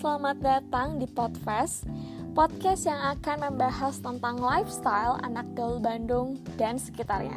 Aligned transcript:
selamat 0.00 0.40
datang 0.40 0.96
di 0.96 1.04
Podfest 1.04 1.84
Podcast 2.32 2.88
yang 2.88 2.96
akan 3.12 3.52
membahas 3.52 4.00
tentang 4.00 4.40
lifestyle 4.40 5.20
anak 5.20 5.44
gaul 5.52 5.76
Bandung 5.76 6.40
dan 6.56 6.80
sekitarnya. 6.80 7.36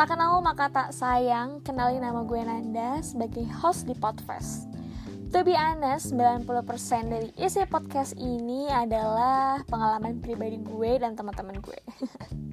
Tak 0.00 0.16
kenal 0.16 0.40
maka 0.40 0.72
tak 0.72 0.96
sayang, 0.96 1.60
kenali 1.60 2.00
nama 2.00 2.24
gue 2.24 2.40
Nanda 2.40 3.04
sebagai 3.04 3.44
host 3.52 3.84
di 3.84 3.92
Podfest. 3.92 4.64
To 5.36 5.44
be 5.44 5.52
honest, 5.52 6.16
90% 6.16 6.48
dari 7.12 7.28
isi 7.36 7.68
podcast 7.68 8.16
ini 8.16 8.72
adalah 8.72 9.60
pengalaman 9.68 10.24
pribadi 10.24 10.56
gue 10.56 11.04
dan 11.04 11.12
teman-teman 11.12 11.60
gue. 11.60 11.80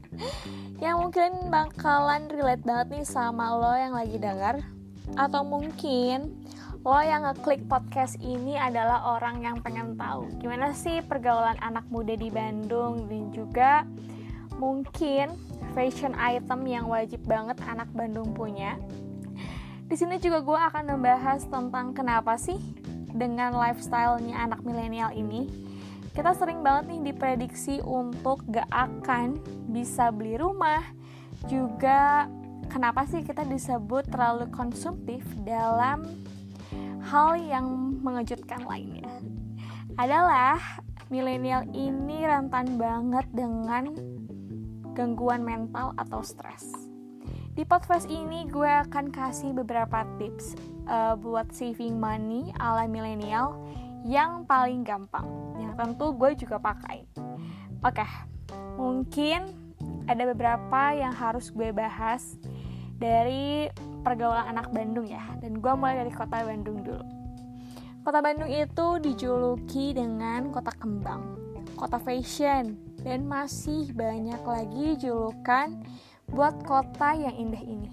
Yang 0.83 0.95
mungkin 0.99 1.31
bakalan 1.47 2.27
relate 2.27 2.67
banget 2.67 2.99
nih 2.99 3.05
sama 3.07 3.55
lo 3.55 3.73
yang 3.79 3.95
lagi 3.95 4.17
dengar 4.19 4.59
Atau 5.15 5.45
mungkin 5.47 6.35
lo 6.85 7.01
yang 7.01 7.25
ngeklik 7.25 7.65
podcast 7.65 8.19
ini 8.19 8.57
adalah 8.57 9.17
orang 9.17 9.41
yang 9.45 9.57
pengen 9.61 9.97
tahu 9.97 10.29
gimana 10.41 10.75
sih 10.75 11.01
pergaulan 11.05 11.57
anak 11.61 11.85
muda 11.89 12.13
di 12.13 12.29
Bandung 12.29 13.09
dan 13.09 13.23
juga 13.33 13.71
mungkin 14.57 15.33
fashion 15.77 16.17
item 16.17 16.65
yang 16.65 16.85
wajib 16.89 17.21
banget 17.29 17.61
anak 17.69 17.85
Bandung 17.93 18.33
punya. 18.33 18.81
Di 19.87 19.95
sini 19.95 20.19
juga 20.19 20.41
gue 20.43 20.59
akan 20.59 20.97
membahas 20.97 21.45
tentang 21.47 21.93
kenapa 21.95 22.35
sih 22.35 22.57
dengan 23.13 23.55
lifestyle-nya 23.55 24.35
anak 24.35 24.65
milenial 24.65 25.13
ini 25.15 25.47
kita 26.17 26.33
sering 26.33 26.65
banget 26.65 26.97
nih 26.97 27.13
diprediksi 27.13 27.77
untuk 27.85 28.41
gak 28.49 28.65
akan 28.73 29.37
bisa 29.69 30.09
beli 30.09 30.33
rumah 30.41 30.81
juga 31.45 32.25
kenapa 32.73 33.05
sih 33.05 33.21
kita 33.21 33.45
disebut 33.45 34.09
terlalu 34.09 34.49
konsumtif 34.49 35.21
dalam 35.45 36.09
hal 37.07 37.39
yang 37.39 37.95
mengejutkan 38.03 38.67
lainnya 38.67 39.07
adalah 39.95 40.59
milenial 41.07 41.63
ini 41.71 42.27
rentan 42.27 42.75
banget 42.75 43.23
dengan 43.31 43.95
gangguan 44.91 45.39
mental 45.39 45.95
atau 45.95 46.19
stres. 46.19 46.67
Di 47.55 47.63
podcast 47.63 48.11
ini 48.11 48.45
gue 48.51 48.67
akan 48.67 49.09
kasih 49.09 49.55
beberapa 49.55 50.03
tips 50.19 50.59
uh, 50.91 51.15
buat 51.15 51.49
saving 51.55 51.95
money 51.95 52.51
ala 52.59 52.85
milenial 52.85 53.55
yang 54.03 54.43
paling 54.43 54.83
gampang, 54.83 55.25
yang 55.57 55.73
tentu 55.79 56.11
gue 56.11 56.35
juga 56.37 56.59
pakai. 56.59 57.07
Oke, 57.87 58.03
okay, 58.03 58.11
mungkin 58.75 59.55
ada 60.11 60.27
beberapa 60.27 60.93
yang 60.93 61.15
harus 61.15 61.49
gue 61.55 61.71
bahas 61.71 62.35
dari 62.99 63.71
pergaulan 64.07 64.47
anak 64.47 64.71
Bandung 64.71 65.03
ya. 65.03 65.23
Dan 65.43 65.59
gue 65.59 65.73
mulai 65.75 65.99
dari 65.99 66.11
kota 66.15 66.47
Bandung 66.47 66.79
dulu. 66.87 67.03
Kota 68.07 68.23
Bandung 68.23 68.47
itu 68.47 68.87
dijuluki 69.03 69.91
dengan 69.91 70.47
kota 70.55 70.71
kembang 70.71 71.47
kota 71.77 72.01
fashion 72.01 72.73
dan 73.05 73.29
masih 73.29 73.93
banyak 73.93 74.41
lagi 74.41 74.97
julukan 74.97 75.77
buat 76.33 76.57
kota 76.65 77.13
yang 77.13 77.37
indah 77.37 77.61
ini. 77.61 77.89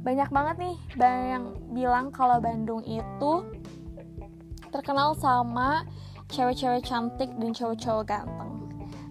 Banyak 0.00 0.32
banget 0.32 0.56
nih 0.64 0.76
yang 1.36 1.52
bilang 1.76 2.08
kalau 2.08 2.40
Bandung 2.40 2.80
itu 2.88 3.44
terkenal 4.72 5.12
sama 5.12 5.84
cewek-cewek 6.32 6.88
cantik 6.88 7.30
dan 7.36 7.52
cowok-cowok 7.52 8.04
ganteng. 8.08 8.52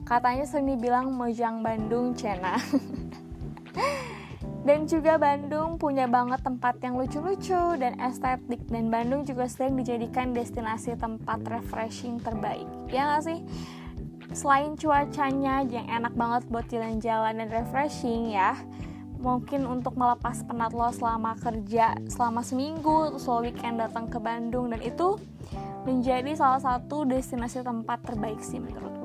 Katanya 0.03 0.43
sering 0.49 0.73
dibilang 0.73 1.13
Mojang 1.13 1.61
Bandung 1.61 2.17
Cena 2.17 2.57
Dan 4.67 4.85
juga 4.85 5.15
Bandung 5.15 5.79
punya 5.79 6.03
banget 6.05 6.43
tempat 6.43 6.77
yang 6.83 6.99
lucu-lucu 6.99 7.79
dan 7.79 7.95
estetik. 7.99 8.59
Dan 8.67 8.91
Bandung 8.91 9.23
juga 9.23 9.47
sering 9.47 9.79
dijadikan 9.79 10.35
destinasi 10.35 10.99
tempat 10.99 11.41
refreshing 11.47 12.19
terbaik. 12.19 12.67
Ya 12.91 13.17
gak 13.17 13.31
sih? 13.31 13.39
Selain 14.29 14.77
cuacanya 14.77 15.65
yang 15.65 15.89
enak 15.89 16.13
banget 16.13 16.45
buat 16.53 16.69
jalan-jalan 16.69 17.41
dan 17.41 17.49
refreshing 17.49 18.29
ya 18.29 18.53
Mungkin 19.19 19.67
untuk 19.67 19.99
melepas 19.99 20.47
penat 20.47 20.71
lo 20.71 20.87
selama 20.95 21.35
kerja 21.35 21.97
selama 22.07 22.39
seminggu 22.39 23.11
Terus 23.11 23.27
lo 23.27 23.43
weekend 23.43 23.81
datang 23.83 24.07
ke 24.07 24.15
Bandung. 24.15 24.71
Dan 24.71 24.79
itu 24.79 25.19
menjadi 25.83 26.35
salah 26.37 26.61
satu 26.61 27.03
destinasi 27.03 27.65
tempat 27.65 27.99
terbaik 28.05 28.39
sih 28.39 28.61
menurut 28.61 28.98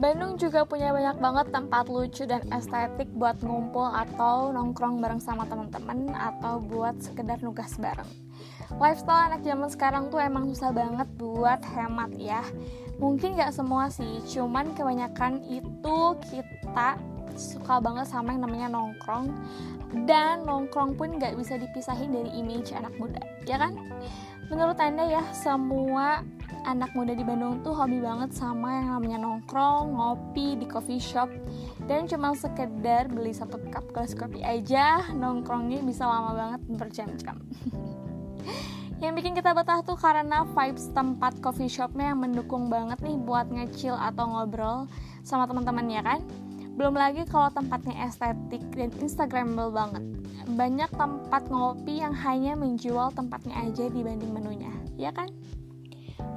Bandung 0.00 0.40
juga 0.40 0.64
punya 0.64 0.96
banyak 0.96 1.20
banget 1.20 1.46
tempat 1.52 1.84
lucu 1.92 2.24
dan 2.24 2.40
estetik 2.56 3.12
buat 3.12 3.36
ngumpul 3.44 3.84
atau 3.84 4.48
nongkrong 4.48 4.96
bareng 4.96 5.20
sama 5.20 5.44
teman-teman 5.44 6.16
atau 6.16 6.56
buat 6.56 6.96
sekedar 7.04 7.36
nugas 7.44 7.76
bareng. 7.76 8.08
Lifestyle 8.80 9.28
anak 9.28 9.44
zaman 9.44 9.68
sekarang 9.68 10.08
tuh 10.08 10.24
emang 10.24 10.48
susah 10.48 10.72
banget 10.72 11.04
buat 11.20 11.60
hemat 11.76 12.16
ya. 12.16 12.40
Mungkin 12.96 13.36
gak 13.36 13.52
semua 13.52 13.92
sih, 13.92 14.24
cuman 14.24 14.72
kebanyakan 14.72 15.44
itu 15.44 15.98
kita 16.32 16.96
suka 17.36 17.76
banget 17.84 18.08
sama 18.08 18.32
yang 18.32 18.48
namanya 18.48 18.72
nongkrong 18.72 19.36
dan 20.08 20.48
nongkrong 20.48 20.96
pun 20.96 21.20
gak 21.20 21.36
bisa 21.36 21.60
dipisahin 21.60 22.08
dari 22.08 22.32
image 22.40 22.72
anak 22.72 22.96
muda, 22.96 23.20
ya 23.44 23.60
kan? 23.60 23.76
Menurut 24.48 24.80
anda 24.80 25.04
ya, 25.04 25.20
semua 25.36 26.24
anak 26.64 26.92
muda 26.92 27.16
di 27.16 27.24
Bandung 27.24 27.60
tuh 27.64 27.72
hobi 27.72 28.00
banget 28.00 28.32
sama 28.36 28.80
yang 28.80 28.96
namanya 28.96 29.18
nongkrong, 29.22 29.96
ngopi 29.96 30.56
di 30.60 30.66
coffee 30.68 31.00
shop 31.00 31.28
dan 31.88 32.04
cuma 32.04 32.36
sekedar 32.36 33.08
beli 33.08 33.32
satu 33.32 33.60
cup 33.72 33.84
gelas 33.92 34.12
kopi 34.12 34.44
aja 34.44 35.04
nongkrongnya 35.12 35.80
bisa 35.84 36.04
lama 36.04 36.36
banget 36.36 36.60
berjam-jam. 36.76 37.36
yang 39.04 39.16
bikin 39.16 39.32
kita 39.32 39.56
betah 39.56 39.80
tuh 39.80 39.96
karena 39.96 40.44
vibes 40.44 40.92
tempat 40.92 41.40
coffee 41.40 41.72
shopnya 41.72 42.12
yang 42.12 42.20
mendukung 42.20 42.68
banget 42.68 43.00
nih 43.00 43.16
buat 43.16 43.48
ngecil 43.48 43.96
atau 43.96 44.28
ngobrol 44.28 44.84
sama 45.24 45.48
teman-teman 45.48 45.88
ya 45.88 46.04
kan. 46.04 46.20
Belum 46.76 46.96
lagi 46.96 47.28
kalau 47.28 47.52
tempatnya 47.52 48.08
estetik 48.08 48.64
dan 48.72 48.88
instagramable 49.04 49.68
banget. 49.68 50.04
Banyak 50.56 50.88
tempat 50.96 51.48
ngopi 51.52 52.00
yang 52.00 52.16
hanya 52.16 52.56
menjual 52.56 53.12
tempatnya 53.12 53.68
aja 53.68 53.92
dibanding 53.92 54.32
menunya, 54.32 54.72
ya 54.96 55.12
kan? 55.12 55.28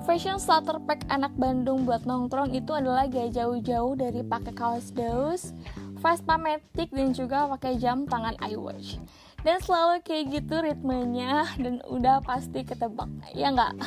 Fashion 0.04 0.36
starter 0.36 0.84
pack 0.84 1.08
anak 1.08 1.32
Bandung 1.40 1.88
buat 1.88 2.04
nongkrong 2.04 2.52
itu 2.52 2.76
adalah 2.76 3.08
gaya 3.08 3.32
jauh-jauh 3.32 3.96
dari 3.96 4.20
pakai 4.20 4.52
kaos 4.52 4.92
daus, 4.92 5.56
Vespa 5.96 6.36
Matic 6.36 6.92
dan 6.92 7.16
juga 7.16 7.48
pakai 7.56 7.80
jam 7.80 8.04
tangan 8.04 8.36
iWatch. 8.44 9.00
Dan 9.48 9.64
selalu 9.64 10.04
kayak 10.04 10.24
gitu 10.28 10.60
ritmenya 10.60 11.48
dan 11.56 11.80
udah 11.88 12.20
pasti 12.20 12.68
ketebak, 12.68 13.08
ya 13.32 13.56
nggak? 13.56 13.80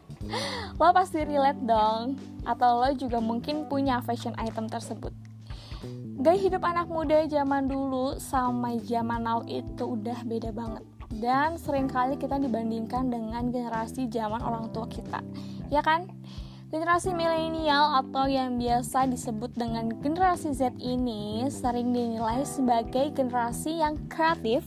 lo 0.80 0.96
pasti 0.96 1.28
relate 1.28 1.60
dong, 1.60 2.16
atau 2.48 2.80
lo 2.80 2.96
juga 2.96 3.20
mungkin 3.20 3.68
punya 3.68 4.00
fashion 4.00 4.32
item 4.40 4.64
tersebut. 4.64 5.12
Gaya 6.24 6.40
hidup 6.40 6.64
anak 6.64 6.88
muda 6.88 7.28
zaman 7.28 7.68
dulu 7.68 8.16
sama 8.16 8.80
zaman 8.80 9.28
now 9.28 9.44
itu 9.44 9.84
udah 9.84 10.24
beda 10.24 10.56
banget 10.56 10.89
dan 11.18 11.58
sering 11.58 11.90
kali 11.90 12.14
kita 12.14 12.38
dibandingkan 12.38 13.10
dengan 13.10 13.50
generasi 13.50 14.06
zaman 14.06 14.38
orang 14.44 14.70
tua 14.70 14.86
kita 14.86 15.18
ya 15.72 15.82
kan 15.82 16.06
Generasi 16.70 17.10
milenial 17.10 17.98
atau 17.98 18.30
yang 18.30 18.54
biasa 18.54 19.10
disebut 19.10 19.58
dengan 19.58 19.90
generasi 19.90 20.54
Z 20.54 20.78
ini 20.78 21.42
sering 21.50 21.90
dinilai 21.90 22.46
sebagai 22.46 23.10
generasi 23.10 23.82
yang 23.82 23.98
kreatif 24.06 24.62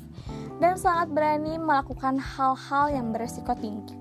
dan 0.59 0.75
sangat 0.75 1.15
berani 1.15 1.55
melakukan 1.55 2.19
hal-hal 2.19 2.91
yang 2.91 3.15
beresiko 3.15 3.55
tinggi. 3.55 3.95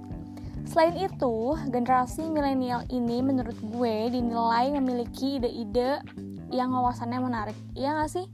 Selain 0.66 0.98
itu, 0.98 1.54
generasi 1.70 2.26
milenial 2.26 2.82
ini 2.91 3.22
menurut 3.22 3.54
gue 3.70 4.10
dinilai 4.10 4.74
memiliki 4.74 5.38
ide-ide 5.38 6.03
yang 6.50 6.74
wawasannya 6.74 7.22
menarik. 7.22 7.59
Iya 7.78 8.03
gak 8.03 8.10
sih? 8.19 8.26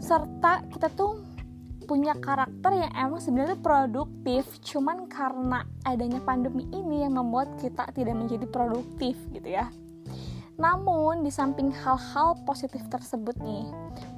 Serta 0.00 0.64
kita 0.72 0.88
tuh 0.96 1.20
punya 1.84 2.14
karakter 2.16 2.72
yang 2.72 2.92
emang 2.94 3.20
sebenarnya 3.20 3.58
produktif 3.58 4.46
cuman 4.62 5.10
karena 5.10 5.66
adanya 5.82 6.22
pandemi 6.22 6.64
ini 6.70 7.04
yang 7.04 7.18
membuat 7.18 7.58
kita 7.58 7.90
tidak 7.92 8.14
menjadi 8.16 8.46
produktif 8.48 9.18
gitu 9.34 9.48
ya. 9.50 9.68
Namun 10.56 11.26
di 11.26 11.32
samping 11.32 11.72
hal-hal 11.72 12.38
positif 12.46 12.84
tersebut 12.86 13.34
nih 13.40 13.66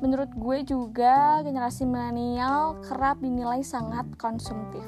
menurut 0.05 0.29
gue 0.37 0.67
juga 0.67 1.41
generasi 1.41 1.89
milenial 1.89 2.77
kerap 2.85 3.23
dinilai 3.25 3.65
sangat 3.65 4.05
konsumtif. 4.21 4.85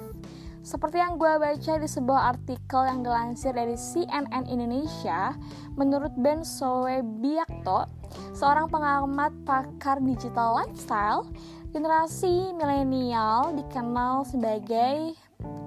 Seperti 0.67 0.99
yang 0.99 1.15
gue 1.15 1.31
baca 1.39 1.79
di 1.79 1.87
sebuah 1.87 2.35
artikel 2.35 2.83
yang 2.91 3.07
dilansir 3.07 3.55
dari 3.55 3.79
CNN 3.79 4.51
Indonesia, 4.51 5.39
menurut 5.79 6.11
Ben 6.19 6.43
Soebiakto, 6.43 7.87
seorang 8.35 8.67
pengamat 8.67 9.31
pakar 9.47 10.03
digital 10.03 10.59
lifestyle, 10.59 11.31
Generasi 11.77 12.57
milenial 12.57 13.53
dikenal 13.53 14.25
sebagai 14.25 15.13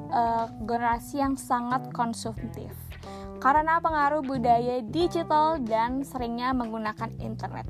uh, 0.09 0.49
generasi 0.65 1.21
yang 1.21 1.37
sangat 1.37 1.93
konsumtif 1.93 2.73
karena 3.37 3.77
pengaruh 3.77 4.25
budaya 4.25 4.81
digital 4.89 5.61
dan 5.61 6.01
seringnya 6.01 6.49
menggunakan 6.57 7.13
internet. 7.21 7.69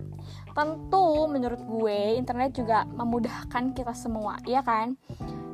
Tentu 0.56 1.28
menurut 1.28 1.60
gue 1.68 2.16
internet 2.16 2.56
juga 2.56 2.88
memudahkan 2.88 3.76
kita 3.76 3.92
semua, 3.92 4.40
ya 4.48 4.64
kan? 4.64 4.96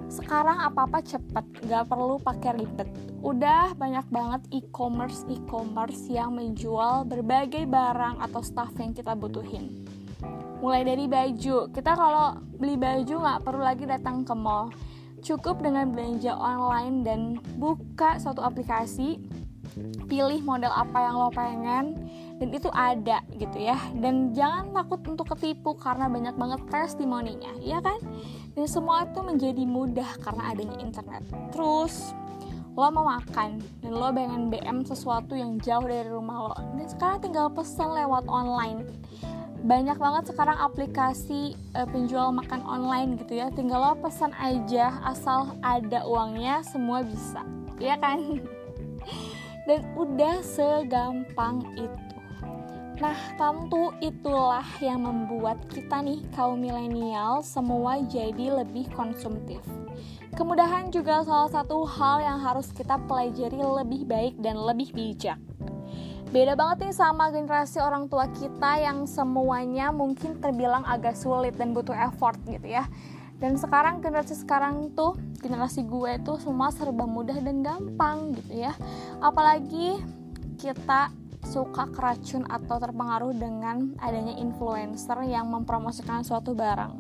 sekarang 0.06 0.62
apa-apa 0.62 1.02
cepet 1.02 1.46
gak 1.66 1.90
perlu 1.90 2.22
pakai 2.22 2.62
ribet 2.62 2.88
udah 3.26 3.74
banyak 3.74 4.06
banget 4.14 4.42
e-commerce 4.54 5.26
e-commerce 5.26 6.06
yang 6.08 6.38
menjual 6.38 7.10
berbagai 7.10 7.66
barang 7.66 8.22
atau 8.22 8.42
stuff 8.46 8.72
yang 8.78 8.94
kita 8.94 9.18
butuhin 9.18 9.82
mulai 10.60 10.88
dari 10.88 11.06
baju. 11.10 11.72
Kita 11.72 11.92
kalau 11.96 12.40
beli 12.56 12.76
baju 12.80 13.16
nggak 13.22 13.42
perlu 13.44 13.64
lagi 13.64 13.84
datang 13.88 14.24
ke 14.24 14.36
mall. 14.36 14.72
Cukup 15.26 15.58
dengan 15.64 15.90
belanja 15.90 16.38
online 16.38 17.02
dan 17.02 17.20
buka 17.58 18.22
suatu 18.22 18.46
aplikasi 18.46 19.18
pilih 20.06 20.40
model 20.46 20.72
apa 20.72 20.98
yang 21.04 21.16
lo 21.20 21.30
pengen 21.34 21.86
dan 22.38 22.50
itu 22.54 22.70
ada 22.72 23.20
gitu 23.36 23.58
ya. 23.58 23.76
Dan 23.98 24.32
jangan 24.32 24.72
takut 24.72 25.02
untuk 25.08 25.34
ketipu 25.36 25.76
karena 25.76 26.06
banyak 26.08 26.36
banget 26.38 26.62
testimoninya 26.70 27.52
ya 27.60 27.82
kan? 27.82 27.98
Dan 28.56 28.66
semua 28.70 29.04
itu 29.04 29.20
menjadi 29.20 29.64
mudah 29.66 30.20
karena 30.24 30.54
adanya 30.54 30.78
internet. 30.80 31.24
Terus 31.52 32.14
lo 32.76 32.92
mau 32.92 33.08
makan 33.08 33.64
dan 33.80 33.92
lo 33.96 34.12
pengen 34.12 34.52
BM 34.52 34.84
sesuatu 34.84 35.34
yang 35.34 35.58
jauh 35.64 35.88
dari 35.88 36.08
rumah 36.12 36.52
lo. 36.52 36.56
Dan 36.76 36.86
sekarang 36.86 37.20
tinggal 37.24 37.48
pesan 37.52 37.92
lewat 37.96 38.28
online 38.28 38.84
banyak 39.66 39.98
banget 39.98 40.30
sekarang 40.30 40.62
aplikasi 40.62 41.58
uh, 41.74 41.90
penjual 41.90 42.30
makan 42.30 42.62
online 42.70 43.18
gitu 43.18 43.42
ya 43.42 43.50
tinggal 43.50 43.82
lo 43.82 43.94
pesan 43.98 44.30
aja 44.38 45.02
asal 45.02 45.58
ada 45.66 46.06
uangnya 46.06 46.62
semua 46.62 47.02
bisa 47.02 47.42
ya 47.82 47.98
kan 47.98 48.40
dan 49.68 49.82
udah 49.98 50.46
segampang 50.46 51.66
itu 51.74 52.06
Nah, 52.96 53.20
tentu 53.36 53.92
itulah 54.00 54.64
yang 54.80 55.04
membuat 55.04 55.60
kita 55.68 56.00
nih 56.00 56.24
kaum 56.32 56.64
milenial 56.64 57.44
semua 57.44 58.00
jadi 58.08 58.64
lebih 58.64 58.88
konsumtif. 58.96 59.60
Kemudahan 60.32 60.96
juga 60.96 61.20
salah 61.28 61.52
satu 61.52 61.84
hal 61.84 62.24
yang 62.24 62.40
harus 62.40 62.72
kita 62.72 62.96
pelajari 63.04 63.60
lebih 63.60 64.08
baik 64.08 64.40
dan 64.40 64.56
lebih 64.56 64.96
bijak. 64.96 65.36
Beda 66.34 66.58
banget 66.58 66.90
nih 66.90 66.96
sama 66.96 67.30
generasi 67.30 67.78
orang 67.82 68.10
tua 68.10 68.26
kita 68.34 68.82
yang 68.82 69.06
semuanya 69.06 69.94
mungkin 69.94 70.42
terbilang 70.42 70.82
agak 70.86 71.14
sulit 71.18 71.54
dan 71.58 71.72
butuh 71.74 71.96
effort 71.96 72.38
gitu 72.50 72.66
ya. 72.66 72.86
Dan 73.36 73.60
sekarang 73.60 74.00
generasi 74.00 74.34
sekarang 74.34 74.96
tuh 74.96 75.20
generasi 75.44 75.84
gue 75.84 76.18
tuh 76.24 76.40
semua 76.40 76.72
serba 76.72 77.04
mudah 77.04 77.38
dan 77.44 77.62
gampang 77.62 78.34
gitu 78.36 78.66
ya. 78.66 78.74
Apalagi 79.20 80.00
kita 80.56 81.12
suka 81.46 81.86
keracun 81.94 82.44
atau 82.50 82.82
terpengaruh 82.82 83.38
dengan 83.38 83.94
adanya 84.02 84.34
influencer 84.42 85.22
yang 85.30 85.48
mempromosikan 85.54 86.26
suatu 86.26 86.58
barang 86.58 86.94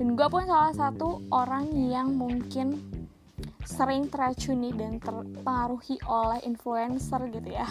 dan 0.00 0.08
gue 0.16 0.28
pun 0.32 0.42
salah 0.48 0.72
satu 0.72 1.20
orang 1.28 1.68
yang 1.70 2.16
mungkin 2.16 2.80
sering 3.64 4.08
teracuni 4.08 4.72
dan 4.72 5.00
terpengaruhi 5.00 6.00
oleh 6.08 6.40
influencer 6.48 7.28
gitu 7.28 7.50
ya 7.52 7.68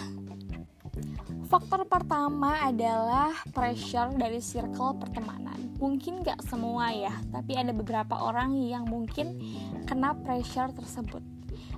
Faktor 1.54 1.86
pertama 1.86 2.66
adalah 2.66 3.30
pressure 3.54 4.10
dari 4.18 4.42
circle 4.42 4.98
pertemanan. 4.98 5.54
Mungkin 5.78 6.26
gak 6.26 6.42
semua 6.50 6.90
ya, 6.90 7.14
tapi 7.30 7.54
ada 7.54 7.70
beberapa 7.70 8.18
orang 8.26 8.58
yang 8.58 8.90
mungkin 8.90 9.38
kena 9.86 10.18
pressure 10.18 10.74
tersebut 10.74 11.22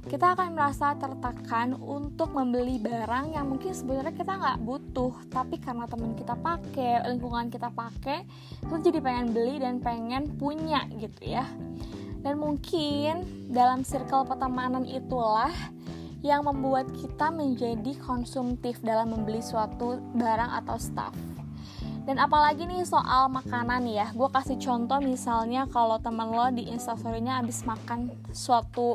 kita 0.06 0.38
akan 0.38 0.55
merasa 0.55 0.94
tertekan 0.94 1.75
untuk 1.76 2.31
membeli 2.31 2.78
barang 2.78 3.34
yang 3.34 3.50
mungkin 3.50 3.75
sebenarnya 3.75 4.14
kita 4.14 4.38
nggak 4.38 4.62
butuh 4.62 5.11
tapi 5.34 5.58
karena 5.58 5.82
teman 5.90 6.14
kita 6.14 6.38
pakai 6.38 7.11
lingkungan 7.11 7.50
kita 7.50 7.75
pakai 7.75 8.23
itu 8.62 8.75
jadi 8.87 9.02
pengen 9.02 9.34
beli 9.34 9.58
dan 9.58 9.82
pengen 9.82 10.31
punya 10.38 10.87
gitu 10.94 11.26
ya 11.26 11.43
dan 12.23 12.38
mungkin 12.38 13.26
dalam 13.50 13.82
circle 13.82 14.31
pertemanan 14.31 14.87
itulah 14.87 15.50
yang 16.26 16.43
membuat 16.43 16.90
kita 16.90 17.31
menjadi 17.31 17.94
konsumtif 18.02 18.82
dalam 18.82 19.14
membeli 19.14 19.38
suatu 19.38 20.02
barang 20.19 20.50
atau 20.64 20.76
stuff. 20.76 21.14
Dan 22.06 22.23
apalagi 22.23 22.70
nih 22.70 22.87
soal 22.87 23.26
makanan 23.26 23.82
ya 23.90 24.14
gue 24.14 24.31
kasih 24.31 24.62
contoh 24.62 25.02
misalnya 25.02 25.67
kalau 25.67 25.99
teman 25.99 26.31
lo 26.31 26.55
di 26.55 26.70
instastorynya 26.70 27.43
abis 27.43 27.67
makan 27.67 28.14
suatu 28.31 28.94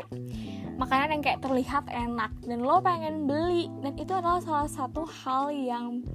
makanan 0.79 1.19
yang 1.19 1.23
kayak 1.23 1.43
terlihat 1.43 1.91
enak 1.91 2.31
dan 2.47 2.63
lo 2.63 2.79
pengen 2.79 3.27
beli 3.27 3.67
dan 3.83 3.99
itu 3.99 4.15
adalah 4.15 4.39
salah 4.39 4.71
satu 4.71 5.03
hal 5.03 5.51
yang 5.51 6.07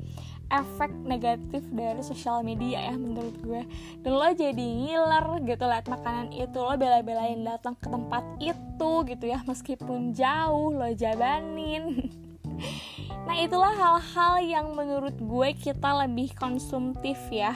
efek 0.46 0.94
negatif 1.02 1.66
dari 1.75 2.02
sosial 2.02 2.46
media 2.46 2.93
ya 2.93 2.94
menurut 2.94 3.34
gue. 3.43 3.62
Dan 4.02 4.12
lo 4.14 4.31
jadi 4.31 4.66
ngiler 4.66 5.43
gitu 5.43 5.64
liat 5.66 5.87
makanan 5.90 6.31
itu 6.31 6.58
lo 6.58 6.75
bela-belain 6.78 7.43
datang 7.43 7.75
ke 7.78 7.90
tempat 7.90 8.25
itu 8.38 8.90
gitu 9.10 9.25
ya 9.26 9.43
meskipun 9.44 10.14
jauh 10.14 10.70
lo 10.75 10.90
jabanin. 10.94 11.84
Nah 13.26 13.43
itulah 13.43 13.75
hal-hal 13.75 14.38
yang 14.38 14.66
menurut 14.78 15.19
gue 15.19 15.48
kita 15.58 16.06
lebih 16.06 16.31
konsumtif 16.38 17.19
ya. 17.26 17.52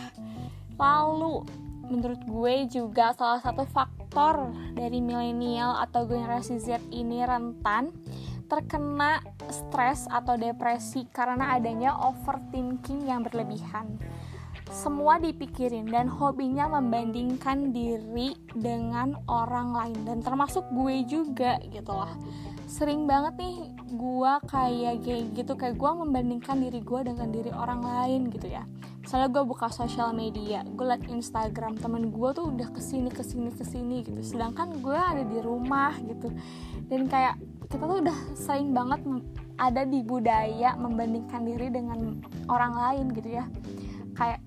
Lalu 0.75 1.46
menurut 1.86 2.22
gue 2.26 2.54
juga 2.66 3.14
salah 3.14 3.38
satu 3.38 3.62
faktor 3.70 4.50
dari 4.75 4.98
milenial 4.98 5.78
atau 5.78 6.10
generasi 6.10 6.58
Z 6.58 6.82
ini 6.90 7.22
rentan 7.22 7.94
terkena 8.50 9.23
stres 9.47 10.11
atau 10.11 10.35
depresi 10.35 11.06
karena 11.14 11.55
adanya 11.55 11.94
overthinking 11.94 13.06
yang 13.06 13.23
berlebihan. 13.23 13.97
Semua 14.70 15.23
dipikirin 15.23 15.87
dan 15.87 16.11
hobinya 16.11 16.67
membandingkan 16.67 17.70
diri 17.70 18.35
dengan 18.55 19.14
orang 19.31 19.75
lain 19.75 19.99
dan 20.06 20.19
termasuk 20.23 20.67
gue 20.75 21.06
juga 21.06 21.62
gitu 21.70 21.94
lah. 21.94 22.11
Sering 22.67 23.06
banget 23.06 23.38
nih 23.38 23.56
gue 23.90 24.32
kayak 24.46 25.02
gitu 25.34 25.52
kayak 25.58 25.75
gue 25.75 25.90
membandingkan 25.90 26.62
diri 26.62 26.81
gue 26.81 27.00
dengan 27.02 27.28
diri 27.34 27.50
orang 27.50 27.82
lain 27.82 28.31
gitu 28.31 28.46
ya. 28.46 28.62
Misalnya 29.02 29.28
gue 29.32 29.42
buka 29.42 29.66
sosial 29.72 30.14
media 30.14 30.62
gue 30.62 30.87
liat 30.87 31.02
Instagram 31.10 31.76
temen 31.82 32.14
gue 32.14 32.31
tuh 32.31 32.54
udah 32.54 32.70
ke 32.70 32.78
sini 32.78 33.10
ke 33.10 33.26
sini 33.26 33.50
ke 33.50 33.66
sini 33.66 34.06
gitu. 34.06 34.22
Sedangkan 34.22 34.78
gue 34.78 34.94
ada 34.94 35.26
di 35.26 35.38
rumah 35.42 35.98
gitu. 36.06 36.31
Dan 36.87 37.10
kayak 37.10 37.37
kita 37.66 37.84
tuh 37.87 37.98
udah 38.02 38.19
sering 38.38 38.70
banget 38.70 39.02
ada 39.58 39.82
di 39.84 40.00
budaya 40.06 40.78
membandingkan 40.78 41.43
diri 41.44 41.69
dengan 41.69 42.22
orang 42.46 42.72
lain 42.78 43.06
gitu 43.14 43.31
ya. 43.43 43.44
Kayak 44.14 44.40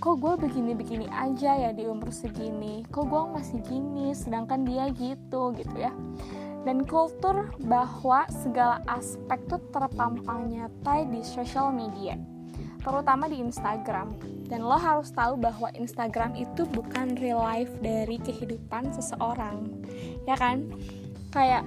kok 0.00 0.16
gue 0.20 0.34
begini-begini 0.40 1.08
aja 1.12 1.56
ya 1.58 1.70
di 1.76 1.84
umur 1.84 2.08
segini? 2.14 2.84
Kok 2.88 3.04
gue 3.04 3.22
masih 3.36 3.58
gini? 3.64 4.16
Sedangkan 4.16 4.64
dia 4.64 4.88
gitu 4.92 5.52
gitu 5.52 5.76
ya 5.76 5.92
dan 6.64 6.88
kultur 6.88 7.52
bahwa 7.64 8.24
segala 8.28 8.80
aspek 8.88 9.38
tuh 9.46 9.60
terpampang 9.70 10.48
nyata 10.48 11.04
di 11.06 11.20
social 11.20 11.70
media 11.70 12.16
terutama 12.84 13.26
di 13.26 13.40
Instagram. 13.40 14.12
Dan 14.44 14.60
lo 14.60 14.76
harus 14.76 15.08
tahu 15.08 15.40
bahwa 15.40 15.72
Instagram 15.72 16.36
itu 16.36 16.68
bukan 16.68 17.16
real 17.16 17.40
life 17.40 17.72
dari 17.80 18.20
kehidupan 18.20 18.92
seseorang. 18.92 19.72
Ya 20.28 20.36
kan? 20.36 20.68
Kayak 21.32 21.64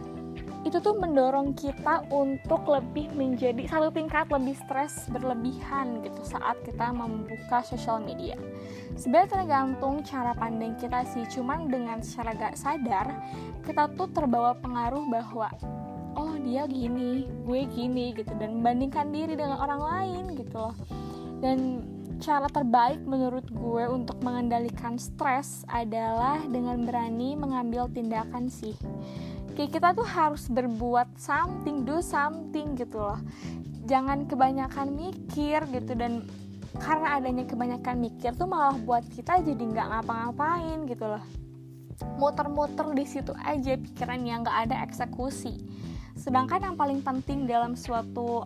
itu 0.67 0.83
tuh 0.83 0.99
mendorong 0.99 1.55
kita 1.55 2.03
untuk 2.11 2.67
lebih 2.67 3.07
menjadi 3.15 3.71
satu 3.71 3.87
tingkat 3.95 4.27
lebih 4.27 4.51
stres 4.67 5.07
berlebihan 5.07 6.03
gitu 6.03 6.19
saat 6.27 6.59
kita 6.67 6.91
membuka 6.91 7.63
sosial 7.63 8.03
media. 8.03 8.35
Sebenarnya 8.99 9.47
tergantung 9.47 10.03
cara 10.03 10.35
pandang 10.35 10.75
kita 10.75 11.07
sih, 11.07 11.23
cuman 11.31 11.71
dengan 11.71 12.03
secara 12.03 12.35
gak 12.35 12.59
sadar 12.59 13.07
kita 13.63 13.87
tuh 13.95 14.11
terbawa 14.11 14.59
pengaruh 14.59 15.07
bahwa 15.07 15.47
oh 16.19 16.35
dia 16.43 16.67
gini, 16.67 17.23
gue 17.47 17.61
gini 17.71 18.11
gitu 18.11 18.35
dan 18.35 18.59
membandingkan 18.59 19.07
diri 19.15 19.39
dengan 19.39 19.63
orang 19.63 19.79
lain 19.79 20.23
gitu 20.35 20.67
loh 20.67 20.75
dan 21.39 21.85
cara 22.17 22.49
terbaik 22.49 22.97
menurut 23.05 23.45
gue 23.53 23.85
untuk 23.85 24.17
mengendalikan 24.25 24.97
stres 24.97 25.61
adalah 25.69 26.41
dengan 26.49 26.81
berani 26.81 27.37
mengambil 27.37 27.85
tindakan 27.93 28.49
sih 28.49 28.73
kayak 29.57 29.73
kita 29.73 29.89
tuh 29.97 30.05
harus 30.05 30.45
berbuat 30.53 31.17
something 31.17 31.81
do 31.81 31.97
something 31.97 32.77
gitu 32.77 33.01
loh. 33.01 33.17
Jangan 33.89 34.29
kebanyakan 34.29 34.93
mikir 34.93 35.65
gitu 35.73 35.97
dan 35.97 36.29
karena 36.77 37.17
adanya 37.17 37.41
kebanyakan 37.49 37.97
mikir 37.97 38.37
tuh 38.37 38.45
malah 38.45 38.77
buat 38.85 39.01
kita 39.09 39.41
jadi 39.41 39.57
nggak 39.57 39.87
ngapa-ngapain 39.89 40.85
gitu 40.85 41.05
loh. 41.09 41.23
Muter-muter 42.21 42.93
di 42.93 43.05
situ 43.09 43.33
aja 43.41 43.73
pikiran 43.73 44.21
yang 44.21 44.45
nggak 44.45 44.69
ada 44.69 44.85
eksekusi. 44.85 45.57
Sedangkan 46.13 46.61
yang 46.61 46.75
paling 46.77 47.01
penting 47.01 47.49
dalam 47.49 47.73
suatu 47.73 48.45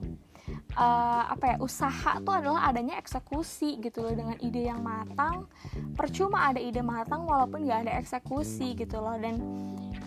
uh, 0.80 1.24
apa 1.28 1.56
ya 1.56 1.58
usaha 1.60 2.24
tuh 2.24 2.40
adalah 2.40 2.72
adanya 2.72 2.96
eksekusi 2.96 3.84
gitu 3.84 4.00
loh. 4.00 4.16
Dengan 4.16 4.40
ide 4.40 4.64
yang 4.64 4.80
matang 4.80 5.52
percuma 6.00 6.56
ada 6.56 6.64
ide 6.64 6.80
matang 6.80 7.28
walaupun 7.28 7.68
gak 7.68 7.84
ada 7.88 8.00
eksekusi 8.00 8.80
gitu 8.80 9.04
loh. 9.04 9.20
Dan 9.20 9.36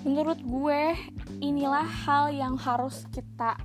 menurut 0.05 0.39
gue 0.45 0.93
inilah 1.41 1.89
hal 2.05 2.31
yang 2.31 2.55
harus 2.61 3.09
kita 3.09 3.57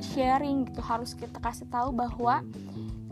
sharing 0.00 0.66
gitu 0.66 0.80
harus 0.82 1.14
kita 1.14 1.38
kasih 1.38 1.68
tahu 1.70 1.94
bahwa 1.94 2.42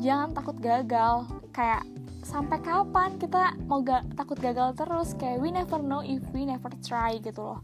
jangan 0.02 0.34
takut 0.34 0.56
gagal. 0.58 1.26
Kayak 1.54 1.86
sampai 2.22 2.58
kapan 2.60 3.16
kita 3.16 3.56
mau 3.66 3.80
gak 3.80 4.04
takut 4.18 4.38
gagal 4.38 4.74
terus? 4.74 5.14
Kayak 5.16 5.38
we 5.40 5.48
never 5.54 5.78
know 5.78 6.02
if 6.02 6.22
we 6.34 6.44
never 6.44 6.70
try 6.82 7.16
gitu 7.22 7.40
loh. 7.40 7.60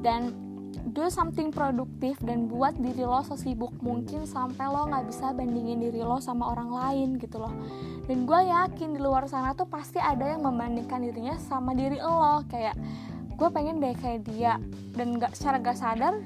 Dan 0.00 0.48
do 0.88 1.04
something 1.12 1.52
produktif 1.52 2.16
dan 2.24 2.48
buat 2.48 2.72
diri 2.80 3.04
lo 3.04 3.20
sesibuk 3.20 3.76
mungkin 3.84 4.24
sampai 4.24 4.72
lo 4.72 4.88
nggak 4.88 5.10
bisa 5.10 5.36
bandingin 5.36 5.84
diri 5.84 6.00
lo 6.00 6.16
sama 6.16 6.48
orang 6.54 6.72
lain 6.72 7.08
gitu 7.20 7.42
loh. 7.42 7.52
Dan 8.08 8.24
gue 8.24 8.40
yakin 8.48 8.96
di 8.96 9.00
luar 9.00 9.28
sana 9.28 9.52
tuh 9.52 9.68
pasti 9.68 10.00
ada 10.00 10.24
yang 10.24 10.40
membandingkan 10.40 11.04
dirinya 11.04 11.36
sama 11.36 11.76
diri 11.76 12.00
lo. 12.00 12.40
Kayak 12.48 12.78
gue 13.38 13.48
pengen 13.54 13.78
deh 13.78 13.94
kayak 13.94 14.26
dia. 14.26 14.58
Dan 14.98 15.16
nggak 15.16 15.38
secara 15.38 15.62
gak 15.62 15.78
sadar 15.78 16.18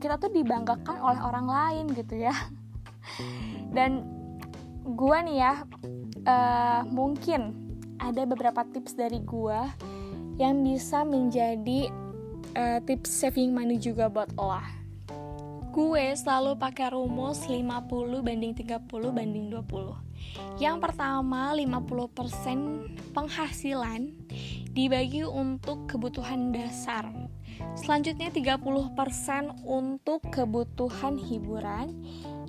kita 0.00 0.16
tuh 0.20 0.32
dibanggakan 0.32 0.96
oleh 1.00 1.20
orang 1.20 1.46
lain 1.46 1.84
gitu 1.92 2.16
ya. 2.16 2.32
Dan 3.76 4.08
gue 4.86 5.18
nih 5.28 5.36
ya 5.36 5.54
uh, 6.24 6.80
mungkin 6.88 7.52
ada 8.00 8.24
beberapa 8.24 8.64
tips 8.72 8.96
dari 8.96 9.20
gue 9.24 9.60
yang 10.36 10.60
bisa 10.64 11.04
menjadi 11.04 11.88
uh, 12.56 12.78
tips 12.84 13.08
saving 13.08 13.52
money 13.52 13.76
juga 13.76 14.08
buat 14.08 14.32
lo. 14.36 14.60
Gue 15.76 16.16
selalu 16.16 16.56
pakai 16.56 16.96
rumus 16.96 17.44
50 17.44 18.24
banding 18.24 18.56
30 18.56 18.88
banding 19.12 19.52
20 19.52 20.05
yang 20.56 20.80
pertama 20.80 21.52
50% 21.52 23.12
penghasilan 23.12 24.12
dibagi 24.72 25.24
untuk 25.24 25.88
kebutuhan 25.88 26.52
dasar 26.52 27.08
selanjutnya 27.76 28.32
30% 28.32 28.92
untuk 29.64 30.20
kebutuhan 30.32 31.16
hiburan 31.20 31.92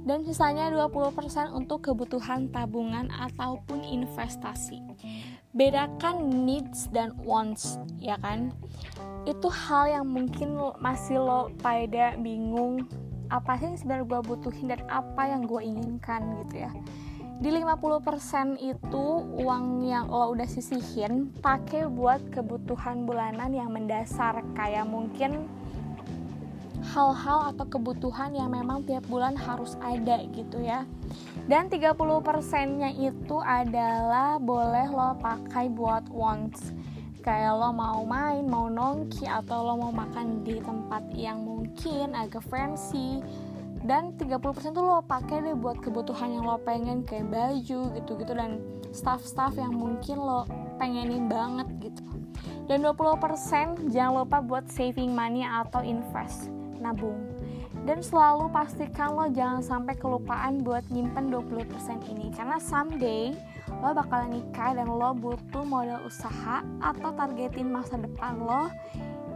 dan 0.07 0.24
sisanya 0.24 0.72
20% 0.72 1.51
untuk 1.51 1.91
kebutuhan 1.91 2.48
tabungan 2.48 3.12
ataupun 3.12 3.84
investasi. 3.84 4.79
Bedakan 5.51 6.48
needs 6.48 6.88
dan 6.96 7.12
wants, 7.27 7.75
ya 8.00 8.15
kan? 8.24 8.55
Itu 9.27 9.51
hal 9.51 10.00
yang 10.00 10.07
mungkin 10.07 10.55
masih 10.79 11.19
lo 11.19 11.51
pada 11.60 12.15
bingung 12.15 12.88
apa 13.27 13.60
sih 13.60 13.67
yang 13.67 13.75
sebenarnya 13.75 14.07
gue 14.07 14.22
butuhin 14.24 14.67
dan 14.72 14.81
apa 14.88 15.27
yang 15.27 15.43
gue 15.43 15.60
inginkan 15.60 16.24
gitu 16.46 16.63
ya. 16.63 16.72
Di 17.38 17.53
50% 17.53 18.58
itu 18.58 19.06
uang 19.22 19.86
yang 19.86 20.10
lo 20.10 20.34
udah 20.34 20.50
sisihin 20.50 21.29
pakai 21.38 21.86
buat 21.86 22.17
kebutuhan 22.34 23.06
bulanan 23.06 23.53
yang 23.53 23.70
mendasar. 23.70 24.41
Kayak 24.58 24.89
mungkin 24.89 25.46
hal-hal 26.98 27.53
atau 27.53 27.70
kebutuhan 27.70 28.34
yang 28.34 28.50
memang 28.50 28.82
tiap 28.89 29.06
bulan 29.06 29.38
harus 29.38 29.77
ada 29.86 30.25
gitu 30.34 30.65
ya. 30.65 30.89
Dan 31.46 31.70
30% 31.70 31.94
nya 32.82 32.89
itu 32.89 33.38
adalah 33.38 34.41
boleh 34.41 34.89
lo 34.89 35.13
pakai 35.22 35.70
buat 35.70 36.10
wants. 36.10 36.74
Kayak 37.22 37.53
lo 37.53 37.70
mau 37.70 38.01
main, 38.01 38.50
mau 38.50 38.65
nongki 38.65 39.29
atau 39.29 39.62
lo 39.62 39.77
mau 39.77 39.94
makan 39.94 40.41
di 40.41 40.58
tempat 40.58 41.06
yang 41.13 41.46
mungkin 41.46 42.17
agak 42.17 42.41
fancy 42.50 43.22
dan 43.88 44.13
30% 44.20 44.75
tuh 44.75 44.84
lo 44.84 45.00
pakai 45.01 45.48
deh 45.48 45.56
buat 45.56 45.79
kebutuhan 45.79 46.36
yang 46.36 46.44
lo 46.44 46.60
pengen 46.60 47.08
kayak 47.08 47.32
baju 47.32 47.79
gitu-gitu 47.96 48.34
dan 48.36 48.60
stuff-stuff 48.91 49.56
yang 49.56 49.72
mungkin 49.72 50.20
lo 50.20 50.44
pengenin 50.75 51.32
banget 51.32 51.72
gitu 51.79 52.03
dan 52.67 52.84
20% 52.84 53.96
jangan 53.96 54.27
lupa 54.27 54.44
buat 54.44 54.67
saving 54.67 55.15
money 55.15 55.48
atau 55.48 55.79
invest 55.79 56.51
nabung. 56.84 57.15
Dan 57.88 58.03
selalu 58.03 58.51
pastikan 58.51 59.15
lo 59.15 59.32
jangan 59.32 59.63
sampai 59.63 59.96
kelupaan 59.96 60.60
buat 60.60 60.84
nyimpen 60.91 61.32
20% 61.32 61.63
ini 62.12 62.27
karena 62.36 62.60
someday 62.60 63.32
lo 63.79 63.96
bakal 63.96 64.27
nikah 64.27 64.75
dan 64.75 64.91
lo 64.91 65.15
butuh 65.15 65.63
modal 65.63 66.03
usaha 66.03 66.60
atau 66.84 67.15
targetin 67.15 67.72
masa 67.72 67.96
depan 67.96 68.36
lo 68.44 68.67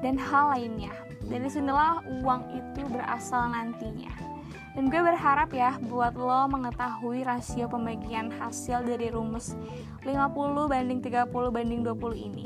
dan 0.04 0.20
hal 0.20 0.52
lainnya. 0.52 0.92
Dari 1.24 1.48
sinilah 1.48 2.04
uang 2.20 2.42
itu 2.52 2.84
berasal 2.92 3.56
nantinya. 3.56 4.31
Dan 4.72 4.88
gue 4.88 5.04
berharap 5.04 5.52
ya 5.52 5.76
buat 5.84 6.16
lo 6.16 6.48
mengetahui 6.48 7.28
rasio 7.28 7.68
pembagian 7.68 8.32
hasil 8.32 8.88
dari 8.88 9.12
rumus 9.12 9.52
50 10.08 10.72
banding 10.72 11.04
30 11.04 11.28
banding 11.52 11.82
20 11.84 12.28
ini. 12.32 12.46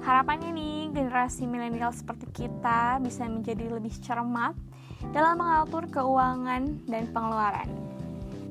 Harapannya 0.00 0.56
nih, 0.56 0.88
generasi 0.96 1.44
milenial 1.44 1.92
seperti 1.92 2.24
kita 2.32 2.96
bisa 3.04 3.28
menjadi 3.28 3.68
lebih 3.68 3.92
cermat 4.00 4.56
dalam 5.12 5.36
mengatur 5.36 5.84
keuangan 5.92 6.88
dan 6.88 7.04
pengeluaran. 7.12 7.68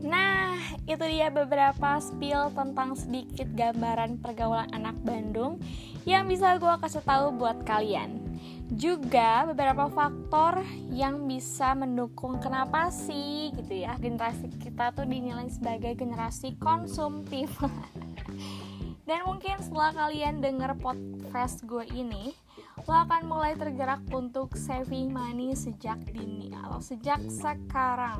Nah, 0.05 0.53
itu 0.85 1.01
dia 1.09 1.33
beberapa 1.33 1.97
spill 1.97 2.53
tentang 2.53 2.93
sedikit 2.93 3.49
gambaran 3.57 4.21
pergaulan 4.21 4.69
anak 4.69 4.93
Bandung 5.01 5.57
yang 6.05 6.29
bisa 6.29 6.53
gue 6.61 6.75
kasih 6.77 7.01
tahu 7.01 7.33
buat 7.33 7.65
kalian. 7.65 8.26
Juga 8.67 9.47
beberapa 9.47 9.87
faktor 9.87 10.59
yang 10.91 11.23
bisa 11.23 11.71
mendukung 11.71 12.35
kenapa 12.43 12.91
sih 12.91 13.55
gitu 13.55 13.87
ya 13.87 13.95
generasi 13.95 14.51
kita 14.59 14.91
tuh 14.91 15.07
dinilai 15.07 15.47
sebagai 15.47 15.95
generasi 15.95 16.59
konsumtif. 16.59 17.47
Dan 19.07 19.23
mungkin 19.23 19.55
setelah 19.63 19.95
kalian 19.95 20.43
denger 20.43 20.75
podcast 20.83 21.63
gue 21.63 21.87
ini, 21.95 22.35
lo 22.83 22.91
akan 22.91 23.23
mulai 23.23 23.55
tergerak 23.55 24.03
untuk 24.11 24.59
saving 24.59 25.15
money 25.15 25.55
sejak 25.55 25.95
dini 26.11 26.51
atau 26.51 26.83
sejak 26.83 27.23
sekarang. 27.31 28.19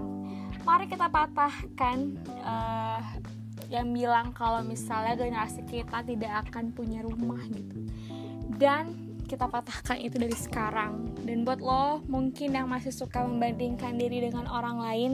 Mari 0.64 0.88
kita 0.88 1.12
patahkan 1.12 2.16
uh, 2.40 3.04
yang 3.68 3.92
bilang 3.92 4.32
kalau 4.32 4.64
misalnya 4.64 5.20
generasi 5.20 5.68
kita 5.68 6.08
tidak 6.08 6.48
akan 6.48 6.72
punya 6.72 7.04
rumah 7.04 7.44
gitu. 7.52 7.84
Dan 8.56 9.07
kita 9.28 9.52
patahkan 9.52 10.00
itu 10.00 10.16
dari 10.16 10.34
sekarang. 10.34 11.14
Dan 11.22 11.44
buat 11.44 11.60
lo 11.60 12.00
mungkin 12.08 12.56
yang 12.56 12.72
masih 12.72 12.96
suka 12.96 13.28
membandingkan 13.28 14.00
diri 14.00 14.24
dengan 14.24 14.48
orang 14.48 14.80
lain 14.80 15.12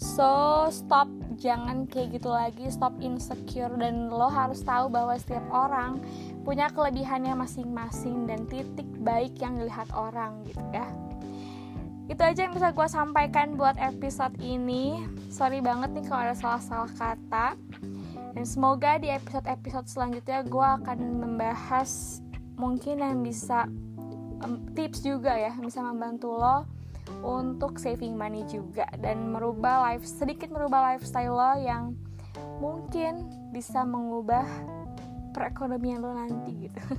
so 0.00 0.64
stop 0.72 1.10
jangan 1.36 1.84
kayak 1.90 2.16
gitu 2.16 2.30
lagi 2.30 2.70
stop 2.70 2.94
insecure. 3.02 3.74
Dan 3.74 4.08
lo 4.08 4.30
harus 4.30 4.62
tahu 4.62 4.86
bahwa 4.88 5.18
setiap 5.18 5.44
orang 5.50 5.98
punya 6.46 6.70
kelebihannya 6.70 7.34
masing-masing 7.34 8.24
dan 8.30 8.46
titik 8.46 8.86
baik 9.02 9.36
yang 9.42 9.58
dilihat 9.58 9.90
orang 9.92 10.46
gitu 10.46 10.62
ya. 10.70 10.86
Itu 12.10 12.26
aja 12.26 12.42
yang 12.42 12.54
bisa 12.54 12.74
gue 12.74 12.88
sampaikan 12.90 13.54
buat 13.54 13.78
episode 13.78 14.34
ini. 14.42 15.06
Sorry 15.30 15.62
banget 15.62 15.94
nih 15.94 16.06
kalau 16.10 16.26
ada 16.26 16.34
salah-salah 16.34 16.90
kata. 16.98 17.54
Dan 18.34 18.44
semoga 18.46 18.98
di 18.98 19.10
episode-episode 19.10 19.86
selanjutnya 19.86 20.42
gue 20.42 20.66
akan 20.82 20.98
membahas 21.22 22.22
mungkin 22.60 23.00
yang 23.00 23.24
bisa 23.24 23.64
um, 24.44 24.60
tips 24.76 25.00
juga 25.00 25.32
ya 25.32 25.56
bisa 25.56 25.80
membantu 25.80 26.36
lo 26.36 26.68
untuk 27.24 27.80
saving 27.80 28.14
money 28.14 28.44
juga 28.46 28.86
dan 29.00 29.32
merubah 29.32 29.90
life 29.90 30.04
sedikit 30.04 30.52
merubah 30.52 30.94
lifestyle 30.94 31.34
lo 31.34 31.52
yang 31.58 31.96
mungkin 32.60 33.26
bisa 33.50 33.82
mengubah 33.82 34.46
perekonomian 35.32 36.04
lo 36.04 36.12
nanti 36.14 36.68
gitu. 36.68 36.82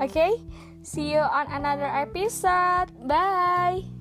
Oke, 0.00 0.08
okay? 0.08 0.32
see 0.80 1.12
you 1.12 1.20
on 1.20 1.48
another 1.50 1.88
episode. 1.88 2.92
Bye. 3.04 3.99